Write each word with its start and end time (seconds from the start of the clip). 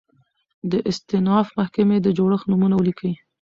د 0.71 0.73
استیناف 0.89 1.47
محکمي 1.57 1.97
د 2.01 2.07
جوړښت 2.17 2.45
نومونه 2.51 2.75
ولیکئ؟ 2.77 3.13